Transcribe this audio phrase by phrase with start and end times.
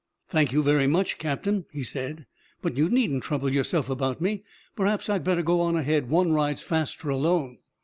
[0.29, 2.25] "Thank you very much, Captain," he said,
[2.63, 4.43] "but you needn't trouble yourself about me.
[4.75, 6.09] Perhaps I'd better go on ahead.
[6.09, 7.59] One rides faster alone."